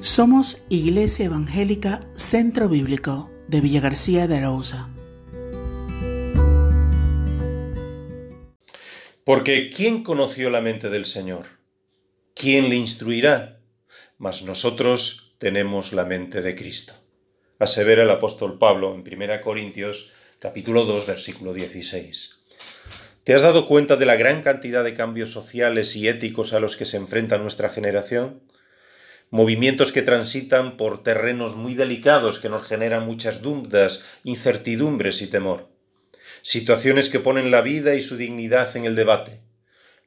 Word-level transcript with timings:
Somos 0.00 0.64
Iglesia 0.68 1.26
Evangélica 1.26 2.06
Centro 2.14 2.68
Bíblico 2.68 3.32
de 3.48 3.60
Villa 3.60 3.80
García 3.80 4.28
de 4.28 4.36
Arauza. 4.36 4.88
Porque 9.24 9.70
¿quién 9.70 10.04
conoció 10.04 10.50
la 10.50 10.60
mente 10.60 10.88
del 10.88 11.04
Señor? 11.04 11.46
¿Quién 12.36 12.68
le 12.68 12.76
instruirá? 12.76 13.58
Mas 14.18 14.44
nosotros 14.44 15.34
tenemos 15.38 15.92
la 15.92 16.04
mente 16.04 16.42
de 16.42 16.54
Cristo. 16.54 16.92
Asevera 17.58 18.04
el 18.04 18.10
apóstol 18.10 18.56
Pablo 18.56 18.94
en 18.94 19.00
1 19.00 19.40
Corintios 19.40 20.12
capítulo 20.38 20.84
2 20.84 21.08
versículo 21.08 21.52
16. 21.52 22.36
¿Te 23.24 23.34
has 23.34 23.42
dado 23.42 23.66
cuenta 23.66 23.96
de 23.96 24.06
la 24.06 24.14
gran 24.14 24.42
cantidad 24.42 24.84
de 24.84 24.94
cambios 24.94 25.32
sociales 25.32 25.96
y 25.96 26.06
éticos 26.06 26.52
a 26.52 26.60
los 26.60 26.76
que 26.76 26.84
se 26.84 26.98
enfrenta 26.98 27.36
nuestra 27.36 27.68
generación? 27.68 28.42
Movimientos 29.30 29.92
que 29.92 30.02
transitan 30.02 30.76
por 30.76 31.02
terrenos 31.02 31.56
muy 31.56 31.74
delicados 31.74 32.38
que 32.38 32.48
nos 32.48 32.66
generan 32.66 33.06
muchas 33.06 33.42
dudas, 33.42 34.04
incertidumbres 34.24 35.22
y 35.22 35.26
temor, 35.26 35.68
situaciones 36.42 37.08
que 37.08 37.20
ponen 37.20 37.50
la 37.50 37.60
vida 37.60 37.94
y 37.94 38.00
su 38.00 38.16
dignidad 38.16 38.74
en 38.76 38.84
el 38.84 38.94
debate. 38.94 39.40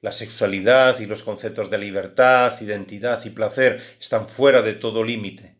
La 0.01 0.11
sexualidad 0.11 0.99
y 0.99 1.05
los 1.05 1.21
conceptos 1.21 1.69
de 1.69 1.77
libertad, 1.77 2.59
identidad 2.61 3.23
y 3.23 3.29
placer 3.29 3.79
están 3.99 4.27
fuera 4.27 4.63
de 4.63 4.73
todo 4.73 5.03
límite. 5.03 5.55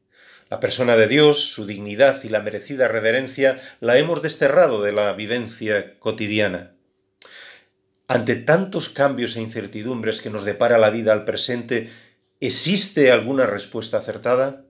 La 0.50 0.60
persona 0.60 0.98
de 0.98 1.08
Dios, 1.08 1.46
su 1.46 1.66
dignidad 1.68 2.18
y 2.24 2.30
la 2.30 2.42
merecida 2.42 2.88
reverencia 2.88 3.62
la 3.80 3.98
hemos 4.00 4.24
desterrado 4.24 4.82
de 4.82 4.92
la 4.92 5.14
vivencia 5.14 5.98
cotidiana. 6.00 6.74
Ante 8.08 8.36
tantos 8.36 8.90
cambios 8.90 9.38
e 9.38 9.42
incertidumbres 9.42 10.20
que 10.20 10.30
nos 10.30 10.44
depara 10.44 10.78
la 10.78 10.90
vida 10.90 11.14
al 11.14 11.24
presente, 11.24 11.90
¿Existe 12.42 13.12
alguna 13.12 13.46
respuesta 13.46 14.00
acertada? 14.00 14.66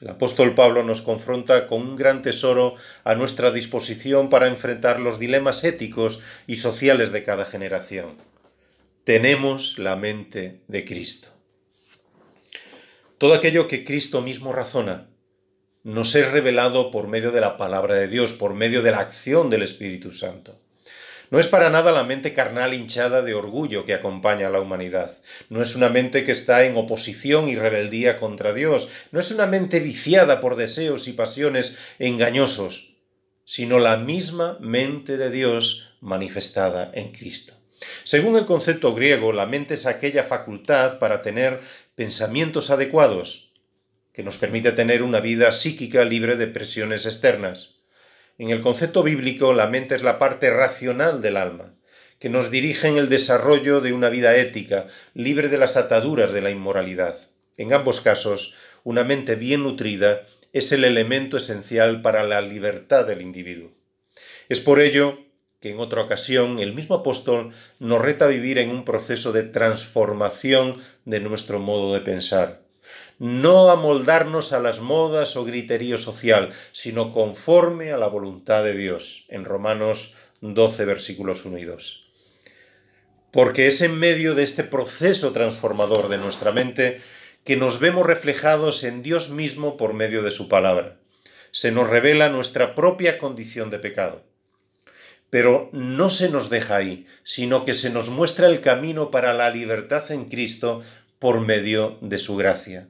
El 0.00 0.08
apóstol 0.08 0.56
Pablo 0.56 0.82
nos 0.82 1.02
confronta 1.02 1.68
con 1.68 1.82
un 1.82 1.94
gran 1.94 2.20
tesoro 2.20 2.74
a 3.04 3.14
nuestra 3.14 3.52
disposición 3.52 4.28
para 4.28 4.48
enfrentar 4.48 4.98
los 4.98 5.20
dilemas 5.20 5.62
éticos 5.62 6.20
y 6.48 6.56
sociales 6.56 7.12
de 7.12 7.22
cada 7.22 7.44
generación. 7.44 8.16
Tenemos 9.04 9.78
la 9.78 9.94
mente 9.94 10.62
de 10.66 10.84
Cristo. 10.84 11.28
Todo 13.18 13.34
aquello 13.34 13.68
que 13.68 13.84
Cristo 13.84 14.20
mismo 14.20 14.52
razona 14.52 15.10
nos 15.84 16.16
es 16.16 16.28
revelado 16.28 16.90
por 16.90 17.06
medio 17.06 17.30
de 17.30 17.40
la 17.40 17.56
palabra 17.56 17.94
de 17.94 18.08
Dios, 18.08 18.32
por 18.32 18.54
medio 18.54 18.82
de 18.82 18.90
la 18.90 18.98
acción 18.98 19.48
del 19.48 19.62
Espíritu 19.62 20.12
Santo. 20.12 20.60
No 21.30 21.38
es 21.38 21.46
para 21.46 21.70
nada 21.70 21.92
la 21.92 22.02
mente 22.02 22.34
carnal 22.34 22.74
hinchada 22.74 23.22
de 23.22 23.34
orgullo 23.34 23.84
que 23.84 23.94
acompaña 23.94 24.48
a 24.48 24.50
la 24.50 24.60
humanidad. 24.60 25.12
No 25.48 25.62
es 25.62 25.76
una 25.76 25.88
mente 25.88 26.24
que 26.24 26.32
está 26.32 26.64
en 26.64 26.76
oposición 26.76 27.48
y 27.48 27.54
rebeldía 27.54 28.18
contra 28.18 28.52
Dios. 28.52 28.88
No 29.12 29.20
es 29.20 29.30
una 29.30 29.46
mente 29.46 29.78
viciada 29.78 30.40
por 30.40 30.56
deseos 30.56 31.06
y 31.06 31.12
pasiones 31.12 31.78
engañosos, 32.00 32.96
sino 33.44 33.78
la 33.78 33.96
misma 33.96 34.58
mente 34.60 35.16
de 35.16 35.30
Dios 35.30 35.94
manifestada 36.00 36.90
en 36.94 37.12
Cristo. 37.12 37.54
Según 38.02 38.36
el 38.36 38.44
concepto 38.44 38.92
griego, 38.94 39.32
la 39.32 39.46
mente 39.46 39.74
es 39.74 39.86
aquella 39.86 40.24
facultad 40.24 40.98
para 40.98 41.22
tener 41.22 41.60
pensamientos 41.94 42.70
adecuados, 42.70 43.52
que 44.12 44.24
nos 44.24 44.36
permite 44.36 44.72
tener 44.72 45.02
una 45.02 45.20
vida 45.20 45.52
psíquica 45.52 46.04
libre 46.04 46.36
de 46.36 46.48
presiones 46.48 47.06
externas. 47.06 47.79
En 48.40 48.48
el 48.48 48.62
concepto 48.62 49.02
bíblico, 49.02 49.52
la 49.52 49.66
mente 49.66 49.94
es 49.94 50.02
la 50.02 50.18
parte 50.18 50.48
racional 50.48 51.20
del 51.20 51.36
alma, 51.36 51.74
que 52.18 52.30
nos 52.30 52.50
dirige 52.50 52.88
en 52.88 52.96
el 52.96 53.10
desarrollo 53.10 53.82
de 53.82 53.92
una 53.92 54.08
vida 54.08 54.34
ética, 54.34 54.86
libre 55.12 55.50
de 55.50 55.58
las 55.58 55.76
ataduras 55.76 56.32
de 56.32 56.40
la 56.40 56.48
inmoralidad. 56.48 57.18
En 57.58 57.74
ambos 57.74 58.00
casos, 58.00 58.54
una 58.82 59.04
mente 59.04 59.34
bien 59.34 59.62
nutrida 59.62 60.22
es 60.54 60.72
el 60.72 60.84
elemento 60.84 61.36
esencial 61.36 62.00
para 62.00 62.24
la 62.24 62.40
libertad 62.40 63.06
del 63.06 63.20
individuo. 63.20 63.72
Es 64.48 64.60
por 64.60 64.80
ello 64.80 65.18
que 65.60 65.72
en 65.72 65.78
otra 65.78 66.00
ocasión 66.00 66.60
el 66.60 66.72
mismo 66.72 66.94
apóstol 66.94 67.52
nos 67.78 68.00
reta 68.00 68.24
a 68.24 68.28
vivir 68.28 68.56
en 68.56 68.70
un 68.70 68.86
proceso 68.86 69.32
de 69.32 69.42
transformación 69.42 70.80
de 71.04 71.20
nuestro 71.20 71.58
modo 71.58 71.92
de 71.92 72.00
pensar 72.00 72.69
no 73.18 73.70
amoldarnos 73.70 74.52
a 74.52 74.60
las 74.60 74.80
modas 74.80 75.36
o 75.36 75.44
griterío 75.44 75.98
social, 75.98 76.52
sino 76.72 77.12
conforme 77.12 77.92
a 77.92 77.98
la 77.98 78.06
voluntad 78.06 78.64
de 78.64 78.74
Dios, 78.74 79.26
en 79.28 79.44
Romanos 79.44 80.14
12, 80.40 80.84
versículos 80.86 81.44
1 81.44 81.58
y 81.58 81.64
2. 81.64 82.06
Porque 83.30 83.66
es 83.66 83.82
en 83.82 83.98
medio 83.98 84.34
de 84.34 84.42
este 84.42 84.64
proceso 84.64 85.32
transformador 85.32 86.08
de 86.08 86.18
nuestra 86.18 86.50
mente 86.52 87.00
que 87.44 87.56
nos 87.56 87.78
vemos 87.78 88.06
reflejados 88.06 88.84
en 88.84 89.02
Dios 89.02 89.30
mismo 89.30 89.76
por 89.76 89.94
medio 89.94 90.22
de 90.22 90.30
su 90.30 90.48
palabra. 90.48 90.98
Se 91.52 91.72
nos 91.72 91.88
revela 91.88 92.28
nuestra 92.28 92.74
propia 92.74 93.18
condición 93.18 93.70
de 93.70 93.78
pecado. 93.78 94.24
Pero 95.30 95.70
no 95.72 96.10
se 96.10 96.28
nos 96.28 96.50
deja 96.50 96.76
ahí, 96.76 97.06
sino 97.22 97.64
que 97.64 97.74
se 97.74 97.90
nos 97.90 98.10
muestra 98.10 98.48
el 98.48 98.60
camino 98.60 99.10
para 99.10 99.32
la 99.32 99.50
libertad 99.50 100.10
en 100.10 100.24
Cristo 100.24 100.82
por 101.20 101.40
medio 101.40 101.98
de 102.00 102.18
su 102.18 102.34
gracia. 102.34 102.88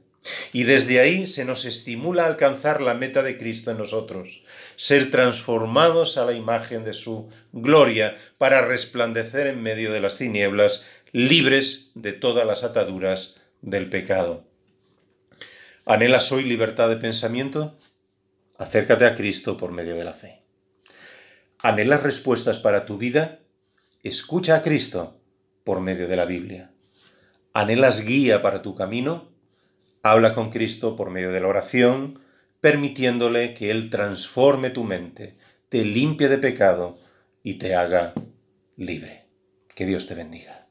Y 0.52 0.64
desde 0.64 1.00
ahí 1.00 1.26
se 1.26 1.44
nos 1.44 1.64
estimula 1.64 2.22
a 2.24 2.26
alcanzar 2.26 2.80
la 2.80 2.94
meta 2.94 3.22
de 3.22 3.36
Cristo 3.36 3.70
en 3.70 3.78
nosotros, 3.78 4.42
ser 4.76 5.10
transformados 5.10 6.16
a 6.16 6.24
la 6.24 6.32
imagen 6.32 6.84
de 6.84 6.94
su 6.94 7.28
gloria 7.52 8.16
para 8.38 8.64
resplandecer 8.64 9.46
en 9.46 9.62
medio 9.62 9.92
de 9.92 10.00
las 10.00 10.16
tinieblas, 10.16 10.86
libres 11.12 11.90
de 11.94 12.12
todas 12.12 12.46
las 12.46 12.62
ataduras 12.62 13.36
del 13.62 13.90
pecado. 13.90 14.44
¿Anhelas 15.84 16.30
hoy 16.30 16.44
libertad 16.44 16.88
de 16.88 16.96
pensamiento? 16.96 17.76
Acércate 18.58 19.06
a 19.06 19.14
Cristo 19.14 19.56
por 19.56 19.72
medio 19.72 19.96
de 19.96 20.04
la 20.04 20.12
fe. 20.12 20.42
¿Anhelas 21.58 22.02
respuestas 22.02 22.58
para 22.58 22.84
tu 22.86 22.96
vida? 22.96 23.40
Escucha 24.02 24.54
a 24.54 24.62
Cristo 24.62 25.18
por 25.64 25.80
medio 25.80 26.06
de 26.06 26.16
la 26.16 26.26
Biblia. 26.26 26.70
¿Anhelas 27.52 28.04
guía 28.04 28.42
para 28.42 28.62
tu 28.62 28.76
camino? 28.76 29.28
Habla 30.02 30.34
con 30.34 30.50
Cristo 30.50 30.94
por 30.94 31.10
medio 31.10 31.32
de 31.32 31.40
la 31.40 31.48
oración, 31.48 32.18
permitiéndole 32.60 33.54
que 33.54 33.70
Él 33.70 33.90
transforme 33.90 34.70
tu 34.70 34.84
mente, 34.84 35.36
te 35.68 35.84
limpie 35.84 36.28
de 36.28 36.38
pecado 36.38 36.96
y 37.42 37.54
te 37.54 37.74
haga 37.74 38.14
libre. 38.76 39.26
Que 39.74 39.84
Dios 39.84 40.06
te 40.06 40.14
bendiga. 40.14 40.68